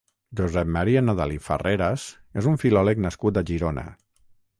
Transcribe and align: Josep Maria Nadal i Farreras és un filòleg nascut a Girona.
Josep 0.37 0.69
Maria 0.77 1.03
Nadal 1.09 1.33
i 1.35 1.37
Farreras 1.49 2.05
és 2.43 2.47
un 2.53 2.57
filòleg 2.65 3.05
nascut 3.07 3.39
a 3.39 3.45
Girona. 3.51 3.85